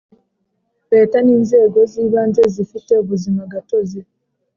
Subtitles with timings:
[0.93, 3.99] Leta n inzego z ibanze zifite ubuzima gatozi